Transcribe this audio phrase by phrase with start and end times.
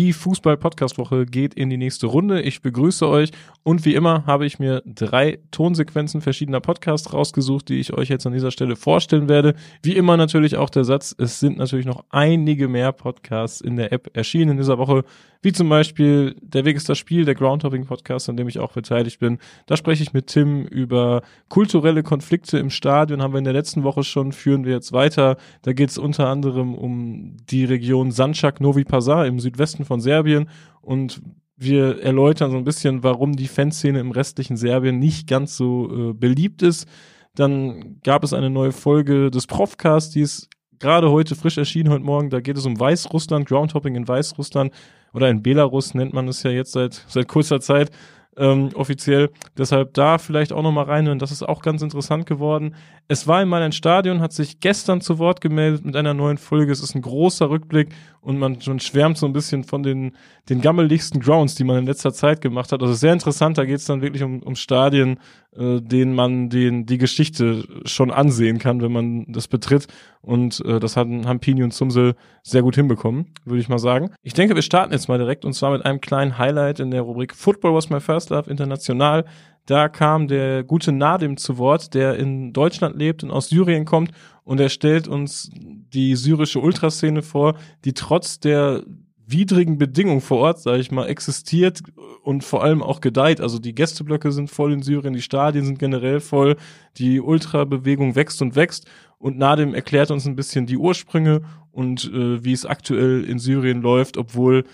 [0.00, 2.40] Die Fußball-Podcast-Woche geht in die nächste Runde.
[2.40, 7.80] Ich begrüße euch und wie immer habe ich mir drei Tonsequenzen verschiedener Podcasts rausgesucht, die
[7.80, 9.52] ich euch jetzt an dieser Stelle vorstellen werde.
[9.82, 13.92] Wie immer natürlich auch der Satz, es sind natürlich noch einige mehr Podcasts in der
[13.92, 15.04] App erschienen in dieser Woche,
[15.42, 19.20] wie zum Beispiel Der Weg ist das Spiel, der Groundhopping-Podcast, an dem ich auch beteiligt
[19.20, 19.38] bin.
[19.66, 23.82] Da spreche ich mit Tim über kulturelle Konflikte im Stadion, haben wir in der letzten
[23.82, 25.36] Woche schon, führen wir jetzt weiter.
[25.62, 30.48] Da geht es unter anderem um die Region Sančak-Novi Pazar im Südwesten von Serbien
[30.82, 31.20] und
[31.56, 36.12] wir erläutern so ein bisschen, warum die Fanszene im restlichen Serbien nicht ganz so äh,
[36.12, 36.86] beliebt ist.
[37.34, 42.04] Dann gab es eine neue Folge des Profcast, die ist gerade heute frisch erschienen, heute
[42.04, 42.30] Morgen.
[42.30, 44.72] Da geht es um Weißrussland, Groundhopping in Weißrussland
[45.12, 47.90] oder in Belarus nennt man es ja jetzt seit, seit kurzer Zeit
[48.36, 49.30] ähm, offiziell.
[49.58, 51.18] Deshalb da vielleicht auch nochmal reinhören.
[51.18, 52.74] Das ist auch ganz interessant geworden.
[53.08, 56.72] Es war einmal ein Stadion, hat sich gestern zu Wort gemeldet mit einer neuen Folge.
[56.72, 57.88] Es ist ein großer Rückblick
[58.20, 60.16] und man, man schwärmt so ein bisschen von den,
[60.48, 62.82] den gammeligsten Grounds, die man in letzter Zeit gemacht hat.
[62.82, 65.18] Also sehr interessant, da geht es dann wirklich um, um Stadien,
[65.56, 69.88] äh, denen man den, die Geschichte schon ansehen kann, wenn man das betritt.
[70.20, 74.10] Und äh, das hatten, haben Pini und Zumsel sehr gut hinbekommen, würde ich mal sagen.
[74.22, 77.02] Ich denke, wir starten jetzt mal direkt und zwar mit einem kleinen Highlight in der
[77.02, 79.24] Rubrik Football was my first love international.
[79.66, 84.12] Da kam der gute Nadim zu Wort, der in Deutschland lebt und aus Syrien kommt
[84.44, 88.84] und er stellt uns die syrische Ultraszene vor, die trotz der
[89.26, 91.82] widrigen Bedingungen vor Ort, sage ich mal, existiert
[92.22, 93.40] und vor allem auch gedeiht.
[93.40, 96.56] Also die Gästeblöcke sind voll in Syrien, die Stadien sind generell voll,
[96.96, 98.86] die Ultrabewegung wächst und wächst
[99.18, 103.82] und Nadim erklärt uns ein bisschen die Ursprünge und äh, wie es aktuell in Syrien
[103.82, 104.64] läuft, obwohl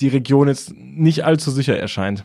[0.00, 2.24] die Region jetzt nicht allzu sicher erscheint.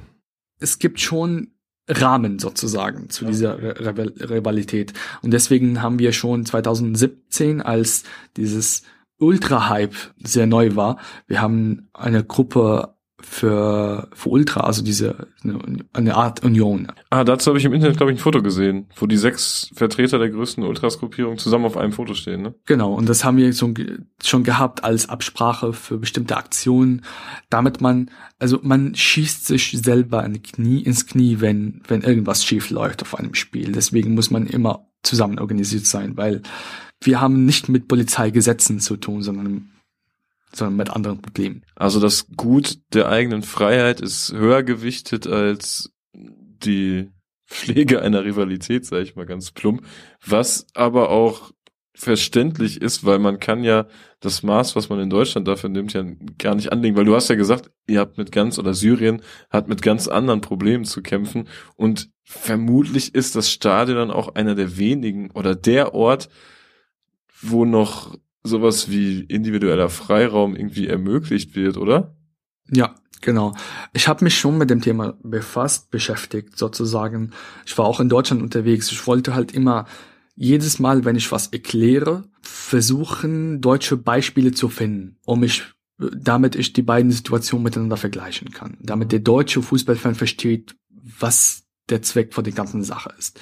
[0.59, 1.52] Es gibt schon
[1.88, 4.94] Rahmen sozusagen zu dieser Re Rivalität.
[5.22, 8.03] Und deswegen haben wir schon 2017, als
[8.36, 8.83] dieses
[9.20, 15.28] Ultra-Hype sehr neu war, wir haben eine Gruppe für, für Ultra, also diese
[15.94, 16.92] eine Art Union.
[17.10, 20.20] Ah, dazu habe ich im Internet, glaube ich, ein Foto gesehen, wo die sechs Vertreter
[20.20, 22.54] der größten Ultras-Gruppierung zusammen auf einem Foto stehen, ne?
[22.66, 23.73] Genau, und das haben wir schon,
[24.23, 27.04] schon gehabt als Absprache für bestimmte Aktionen,
[27.50, 32.70] damit man, also man schießt sich selber in Knie, ins Knie, wenn, wenn irgendwas schief
[32.70, 33.72] läuft auf einem Spiel.
[33.72, 36.44] Deswegen muss man immer zusammen organisiert sein, weil
[37.02, 39.72] wir haben nicht mit Polizeigesetzen zu tun, sondern
[40.58, 41.64] sondern mit anderen Problemen.
[41.76, 47.10] Also das Gut der eigenen Freiheit ist höher gewichtet als die
[47.45, 49.84] Pflege einer Rivalität, sage ich mal ganz plump,
[50.26, 51.52] was aber auch
[51.94, 53.88] verständlich ist, weil man kann ja
[54.20, 56.04] das Maß, was man in Deutschland dafür nimmt, ja
[56.38, 59.67] gar nicht anlegen, weil du hast ja gesagt, ihr habt mit ganz oder Syrien hat
[59.67, 64.78] mit ganz anderen Problemen zu kämpfen und vermutlich ist das Stadion dann auch einer der
[64.78, 66.30] wenigen oder der Ort,
[67.42, 68.16] wo noch
[68.48, 72.16] sowas wie individueller Freiraum irgendwie ermöglicht wird, oder?
[72.72, 73.54] Ja, genau.
[73.94, 77.32] Ich habe mich schon mit dem Thema befasst, beschäftigt sozusagen.
[77.66, 78.92] Ich war auch in Deutschland unterwegs.
[78.92, 79.86] Ich wollte halt immer
[80.36, 85.64] jedes Mal, wenn ich was erkläre, versuchen, deutsche Beispiele zu finden, um mich
[85.98, 88.78] damit ich die beiden Situationen miteinander vergleichen kann.
[88.80, 90.76] Damit der deutsche Fußballfan versteht,
[91.20, 93.40] was der Zweck von der ganzen Sache ist.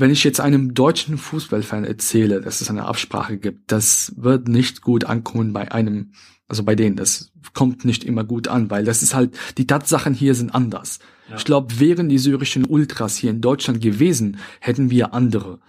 [0.00, 4.80] Wenn ich jetzt einem deutschen Fußballfan erzähle, dass es eine Absprache gibt, das wird nicht
[4.80, 6.12] gut ankommen bei einem,
[6.48, 10.14] also bei denen, das kommt nicht immer gut an, weil das ist halt, die Tatsachen
[10.14, 11.00] hier sind anders.
[11.28, 11.36] Ja.
[11.36, 15.60] Ich glaube, wären die syrischen Ultras hier in Deutschland gewesen, hätten wir andere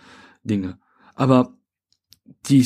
[0.44, 0.80] Dinge.
[1.14, 1.53] Aber
[2.47, 2.66] die,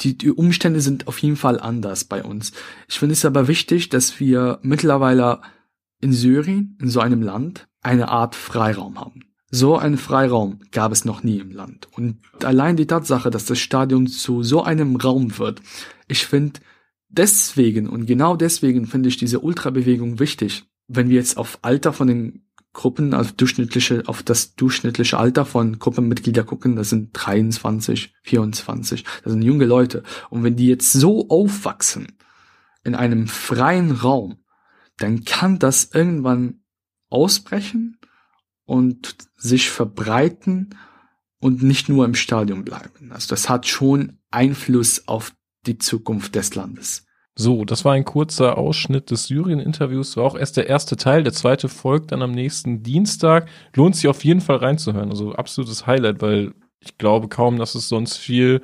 [0.00, 2.50] die, die Umstände sind auf jeden Fall anders bei uns.
[2.88, 5.42] Ich finde es aber wichtig, dass wir mittlerweile
[6.00, 9.33] in Syrien, in so einem Land, eine Art Freiraum haben.
[9.54, 11.86] So einen Freiraum gab es noch nie im Land.
[11.92, 15.62] Und allein die Tatsache, dass das Stadion zu so einem Raum wird,
[16.08, 16.58] ich finde
[17.08, 20.64] deswegen und genau deswegen finde ich diese Ultrabewegung wichtig.
[20.88, 25.78] Wenn wir jetzt auf Alter von den Gruppen, auf durchschnittliche, auf das durchschnittliche Alter von
[25.78, 30.02] Gruppenmitglieder gucken, das sind 23, 24, das sind junge Leute.
[30.30, 32.08] Und wenn die jetzt so aufwachsen
[32.82, 34.38] in einem freien Raum,
[34.98, 36.64] dann kann das irgendwann
[37.08, 37.98] ausbrechen
[38.64, 40.70] und sich verbreiten
[41.40, 43.12] und nicht nur im Stadion bleiben.
[43.12, 45.32] Also das hat schon Einfluss auf
[45.66, 47.06] die Zukunft des Landes.
[47.36, 50.16] So, das war ein kurzer Ausschnitt des Syrien-Interviews.
[50.16, 51.24] War auch erst der erste Teil.
[51.24, 53.48] Der zweite folgt dann am nächsten Dienstag.
[53.74, 55.10] Lohnt sich auf jeden Fall reinzuhören.
[55.10, 58.62] Also absolutes Highlight, weil ich glaube kaum, dass es sonst viel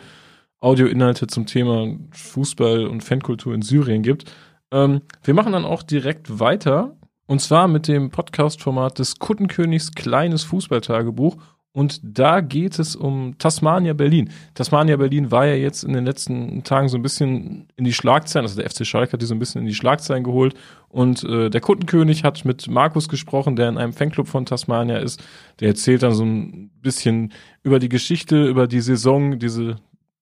[0.61, 4.31] Audioinhalte zum Thema Fußball und Fankultur in Syrien gibt.
[4.71, 6.97] Ähm, wir machen dann auch direkt weiter
[7.31, 11.37] und zwar mit dem Podcast-Format des Kuttenkönigs Kleines Fußballtagebuch.
[11.71, 14.31] Und da geht es um Tasmania Berlin.
[14.55, 18.45] Tasmania Berlin war ja jetzt in den letzten Tagen so ein bisschen in die Schlagzeilen,
[18.45, 20.55] also der FC Schalke hat die so ein bisschen in die Schlagzeilen geholt.
[20.89, 25.23] Und äh, der Kundenkönig hat mit Markus gesprochen, der in einem Fanclub von Tasmania ist.
[25.61, 29.77] Der erzählt dann so ein bisschen über die Geschichte, über die Saison, diese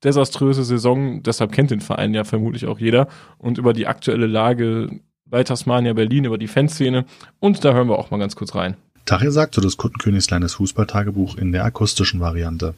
[0.04, 1.22] desaströse Saison.
[1.22, 3.08] Deshalb kennt den Verein ja vermutlich auch jeder.
[3.38, 7.04] Und über die aktuelle Lage bei Tasmania Berlin, über die Fanszene.
[7.40, 8.76] Und da hören wir auch mal ganz kurz rein.
[9.08, 12.75] Tache sagt so das Kundenkönigs kleines Fußballtagebuch in der akustischen Variante.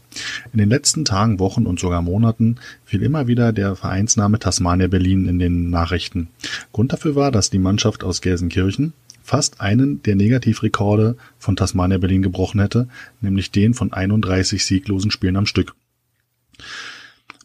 [0.52, 5.26] In den letzten Tagen, Wochen und sogar Monaten fiel immer wieder der Vereinsname Tasmania Berlin
[5.26, 6.28] in den Nachrichten.
[6.72, 8.92] Grund dafür war, dass die Mannschaft aus Gelsenkirchen
[9.24, 12.88] fast einen der Negativrekorde von Tasmania Berlin gebrochen hätte,
[13.20, 15.74] nämlich den von 31 sieglosen Spielen am Stück.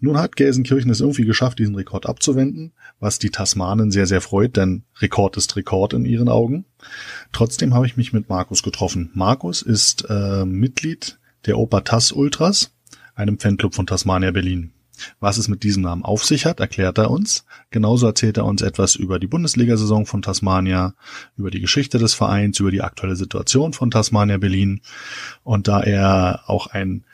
[0.02, 4.58] Nun hat Gelsenkirchen es irgendwie geschafft, diesen Rekord abzuwenden, was die Tasmanen sehr, sehr freut,
[4.58, 6.66] denn Rekord ist Rekord in ihren Augen.
[7.32, 9.10] Trotzdem habe ich mich mit Markus getroffen.
[9.14, 12.74] Markus ist äh, Mitglied der Opa Tass Ultras,
[13.16, 14.74] einem Fanclub von Tasmania Berlin.
[15.20, 17.46] Was es mit diesem Namen auf sich hat, erklärt er uns.
[17.72, 20.94] Genauso erzählt er uns etwas über die Bundesliga-Saison von Tasmania,
[21.38, 24.82] über die Geschichte des Vereins, über die aktuelle Situation von Tasmania Berlin.
[25.44, 27.06] Und da er auch ein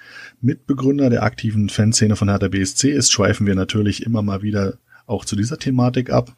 [0.42, 5.26] Mitbegründer der aktiven Fanszene von Hertha BSC ist, schweifen wir natürlich immer mal wieder auch
[5.26, 6.36] zu dieser Thematik ab.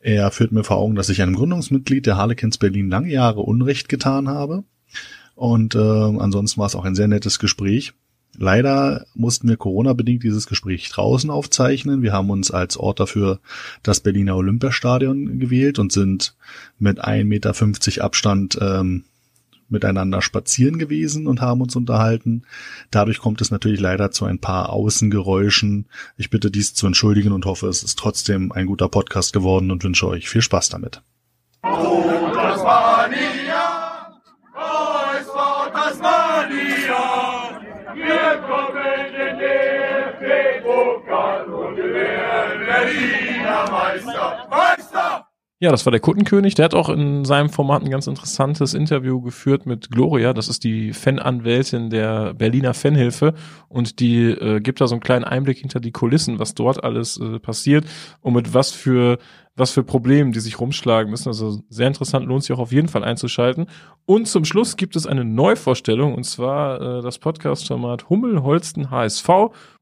[0.00, 3.88] Er führt mir vor Augen, dass ich einem Gründungsmitglied der Harlequins Berlin lange Jahre Unrecht
[3.88, 4.64] getan habe.
[5.34, 7.92] Und äh, ansonsten war es auch ein sehr nettes Gespräch.
[8.38, 12.02] Leider mussten wir Corona-bedingt dieses Gespräch draußen aufzeichnen.
[12.02, 13.40] Wir haben uns als Ort dafür
[13.82, 16.36] das Berliner Olympiastadion gewählt und sind
[16.78, 19.04] mit 1,50 Meter Abstand ähm,
[19.68, 22.42] miteinander spazieren gewesen und haben uns unterhalten.
[22.90, 25.86] Dadurch kommt es natürlich leider zu ein paar Außengeräuschen.
[26.16, 29.82] Ich bitte dies zu entschuldigen und hoffe, es ist trotzdem ein guter Podcast geworden und
[29.82, 31.02] wünsche euch viel Spaß damit.
[31.62, 34.20] Oh, Tasmania!
[34.54, 37.26] Oh, es war Tasmania!
[37.94, 38.35] Wir kommen in den DFB-Pokal und wir werden Berliner
[43.96, 44.65] Meister!
[45.58, 46.54] Ja, das war der Kuttenkönig.
[46.54, 50.34] Der hat auch in seinem Format ein ganz interessantes Interview geführt mit Gloria.
[50.34, 53.32] Das ist die Fananwältin der Berliner Fanhilfe.
[53.70, 57.16] Und die äh, gibt da so einen kleinen Einblick hinter die Kulissen, was dort alles
[57.16, 57.86] äh, passiert
[58.20, 59.16] und mit was für,
[59.54, 61.28] was für Problemen die sich rumschlagen müssen.
[61.28, 63.64] Also sehr interessant, lohnt sich auch auf jeden Fall einzuschalten.
[64.04, 69.28] Und zum Schluss gibt es eine Neuvorstellung und zwar äh, das Podcast-Format Hummel, Holsten, HSV.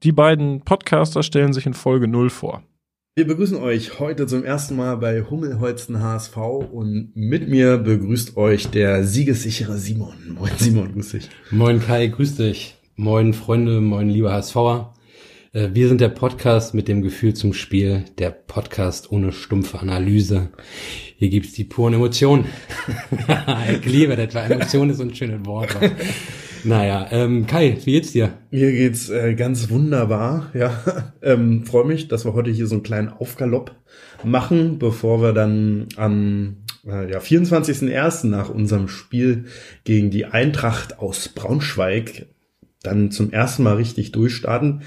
[0.03, 2.63] Die beiden Podcaster stellen sich in Folge 0 vor.
[3.17, 8.67] Wir begrüßen euch heute zum ersten Mal bei Hummelholzen HSV und mit mir begrüßt euch
[8.67, 10.35] der siegessichere Simon.
[10.37, 11.29] Moin Simon, grüß dich.
[11.49, 12.75] Moin Kai, grüß dich.
[12.97, 14.93] Moin Freunde, moin lieber HSVer.
[15.55, 20.49] Äh, wir sind der Podcast mit dem Gefühl zum Spiel, der Podcast ohne stumpfe Analyse.
[21.15, 22.45] Hier gibt's die puren Emotionen.
[23.71, 25.69] ich liebe das, weil Emotion ist so ein schönes Wort.
[26.65, 28.33] Naja, ähm, Kai, wie geht's dir?
[28.51, 31.13] Mir geht's äh, ganz wunderbar, ja.
[31.21, 33.75] ähm, Freue mich, dass wir heute hier so einen kleinen Aufgalopp
[34.25, 38.27] machen, bevor wir dann am äh, ja, 24.01.
[38.27, 39.45] nach unserem Spiel
[39.85, 42.25] gegen die Eintracht aus Braunschweig
[42.83, 44.81] dann zum ersten Mal richtig durchstarten.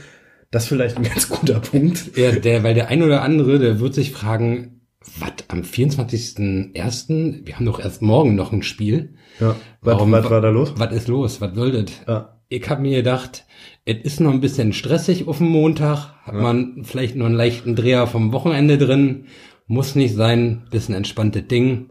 [0.50, 2.17] Das ist vielleicht ein ganz guter Punkt.
[2.17, 4.81] Ja, der, weil der ein oder andere, der wird sich fragen,
[5.19, 9.15] was am 24.01., wir haben doch erst morgen noch ein Spiel.
[9.41, 9.56] Ja.
[9.81, 10.75] Was, was war da los?
[10.77, 11.41] Was ist los?
[11.41, 11.93] Was soll das?
[12.06, 12.39] Ja.
[12.49, 13.45] Ich habe mir gedacht,
[13.85, 16.41] es ist noch ein bisschen stressig auf dem Montag, hat ja.
[16.41, 19.27] man vielleicht noch einen leichten Dreher vom Wochenende drin,
[19.67, 21.90] muss nicht sein, bisschen entspanntes Ding,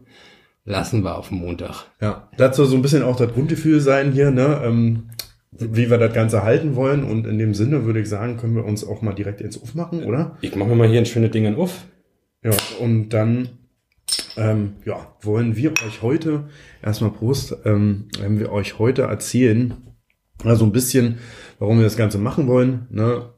[0.64, 1.86] lassen wir auf dem Montag.
[2.00, 4.60] Ja, das soll so ein bisschen auch das Grundgefühl sein hier, ne?
[4.64, 5.10] Ähm,
[5.58, 8.64] wie wir das Ganze halten wollen und in dem Sinne würde ich sagen, können wir
[8.64, 10.36] uns auch mal direkt ins Uff machen, oder?
[10.40, 11.84] Ich mache mir mal hier ein schönes Ding in Uff.
[12.44, 13.48] Ja, und dann
[14.36, 16.48] ähm, ja, wollen wir euch heute,
[16.82, 19.74] erstmal Prost, ähm, werden wir euch heute erzählen,
[20.44, 21.18] also ein bisschen,
[21.58, 23.30] warum wir das Ganze machen wollen, ne?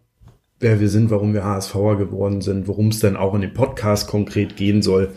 [0.60, 4.08] wer wir sind, warum wir HSVer geworden sind, worum es denn auch in dem Podcast
[4.08, 5.08] konkret gehen soll.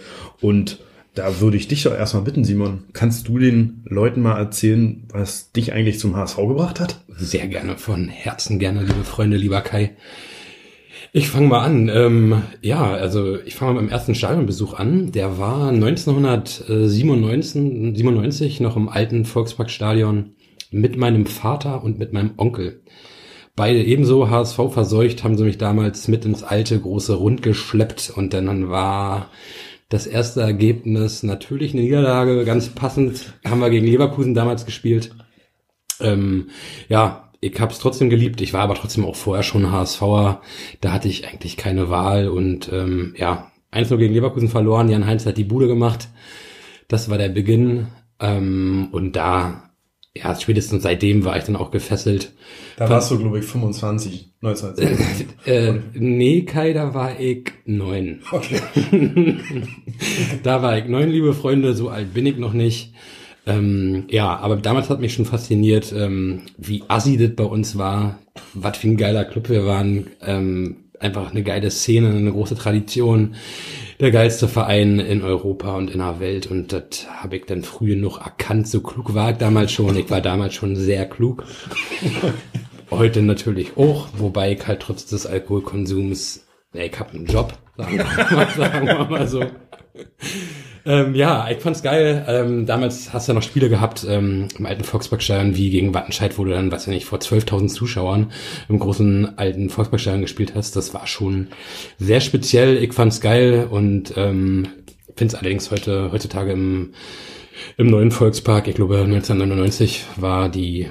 [0.42, 0.80] Und
[1.14, 5.52] da würde ich dich doch erstmal bitten, Simon, kannst du den Leuten mal erzählen, was
[5.52, 7.04] dich eigentlich zum HSV gebracht hat?
[7.10, 9.96] Sehr gerne, von Herzen gerne, liebe Freunde, lieber Kai.
[11.16, 11.90] Ich fange mal an.
[11.90, 15.12] Ähm, ja, also ich fange mal beim ersten Stadionbesuch an.
[15.12, 20.32] Der war 1997 97 noch im alten Volksparkstadion
[20.72, 22.82] mit meinem Vater und mit meinem Onkel.
[23.56, 28.34] Beide ebenso HSV verseucht, haben sie mich damals mit ins alte große Rund geschleppt und
[28.34, 29.30] dann war
[29.94, 35.12] das erste Ergebnis natürlich eine Niederlage, ganz passend, haben wir gegen Leverkusen damals gespielt.
[36.02, 36.50] Ähm,
[36.90, 38.42] ja, ich habe es trotzdem geliebt.
[38.42, 40.42] Ich war aber trotzdem auch vorher schon HSVer.
[40.82, 44.90] Da hatte ich eigentlich keine Wahl und ähm, ja, 1-0 gegen Leverkusen verloren.
[44.90, 46.08] Jan Heinz hat die Bude gemacht.
[46.88, 47.90] Das war der Beginn.
[48.20, 49.70] Ähm, und da
[50.16, 52.34] ja, spätestens seitdem war ich dann auch gefesselt.
[52.78, 55.28] Da warst du, glaube ich, 25, 1920.
[55.46, 58.22] Äh, nee, Kai, da war ich neun.
[58.32, 58.62] Okay.
[60.44, 62.94] da war ich neun, liebe Freunde, so alt bin ich noch nicht.
[63.46, 68.20] Ähm, ja, aber damals hat mich schon fasziniert, ähm, wie assi das bei uns war,
[68.54, 73.36] was für ein geiler Club wir waren, ähm, einfach eine geile Szene, eine große Tradition,
[74.04, 77.96] der geilste Verein in Europa und in der Welt und das habe ich dann früh
[77.96, 81.46] genug erkannt, so klug war ich damals schon, ich war damals schon sehr klug.
[82.92, 87.98] Heute natürlich auch, wobei ich halt trotz des Alkoholkonsums, ja, ich habe einen Job, sagen
[87.98, 89.46] wir mal, sagen wir mal so.
[90.86, 92.26] Ähm, ja, ich fand's geil.
[92.28, 96.38] Ähm, damals hast du ja noch Spiele gehabt ähm, im alten Volksparkstadion wie gegen Wattenscheid,
[96.38, 98.32] wo du dann, weiß ich nicht, vor 12.000 Zuschauern
[98.68, 100.76] im großen alten Volksparkstadion gespielt hast.
[100.76, 101.48] Das war schon
[102.00, 102.78] sehr speziell.
[102.78, 104.68] Ich fand's geil und ähm,
[105.16, 106.94] finde es allerdings heute heutzutage im,
[107.78, 110.90] im neuen Volkspark, ich glaube 1999 war die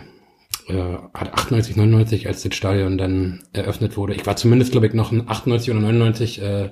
[0.68, 4.14] äh, hat 98, 99, als das Stadion dann eröffnet wurde.
[4.14, 6.70] Ich war zumindest, glaube ich, noch in 98 oder 99 äh,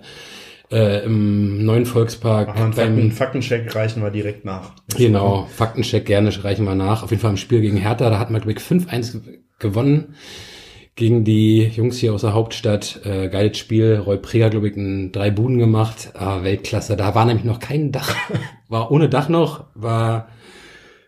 [0.70, 2.48] äh, im neuen Volkspark.
[2.50, 4.72] Aha, einen beim- Fakten, Faktencheck reichen wir direkt nach.
[4.96, 7.02] Genau, Faktencheck gerne reichen wir nach.
[7.02, 9.20] Auf jeden Fall im Spiel gegen Hertha, da hatten wir, glaube ich, 5-1
[9.58, 10.14] gewonnen
[10.96, 13.00] gegen die Jungs hier aus der Hauptstadt.
[13.04, 13.96] Äh, geiles Spiel.
[14.04, 16.10] Roy Preger, glaube ich, in drei Buden gemacht.
[16.14, 16.96] Ah, Weltklasse.
[16.96, 18.14] Da war nämlich noch kein Dach.
[18.68, 20.28] War ohne Dach noch, war,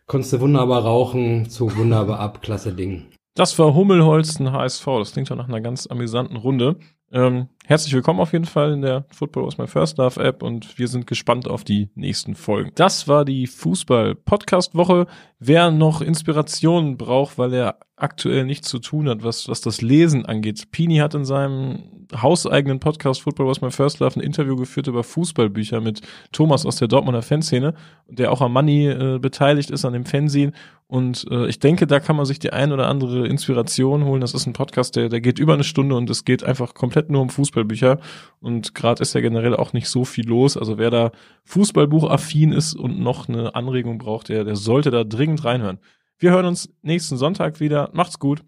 [0.07, 2.43] konntest du wunderbar rauchen, zog wunderbar ab.
[2.43, 3.05] Klasse Ding.
[3.37, 4.85] Das war Hummelholzen HSV.
[4.99, 6.77] Das klingt schon nach einer ganz amüsanten Runde.
[7.15, 10.79] Ähm, herzlich willkommen auf jeden Fall in der Football was my first love App und
[10.79, 12.73] wir sind gespannt auf die nächsten Folgen.
[12.75, 15.07] Das war die Fußball-Podcast-Woche.
[15.39, 20.25] Wer noch Inspirationen braucht, weil er aktuell nichts zu tun hat, was, was das Lesen
[20.25, 20.71] angeht.
[20.71, 25.03] Pini hat in seinem hauseigenen Podcast Football was my first love ein Interview geführt über
[25.03, 26.01] Fußballbücher mit
[26.33, 27.75] Thomas aus der Dortmunder Fanszene,
[28.09, 30.53] der auch am Money äh, beteiligt ist an dem Fernsehen
[30.93, 34.21] und äh, ich denke, da kann man sich die ein oder andere Inspiration holen.
[34.21, 37.09] Das ist ein Podcast, der, der geht über eine Stunde und es geht einfach komplett
[37.09, 37.99] nur um Fußballbücher.
[38.41, 40.59] Und gerade ist ja generell auch nicht so viel los.
[40.59, 41.13] Also wer da
[41.45, 45.79] Fußballbuchaffin ist und noch eine Anregung braucht, der, der sollte da dringend reinhören.
[46.19, 47.89] Wir hören uns nächsten Sonntag wieder.
[47.95, 48.43] Macht's gut.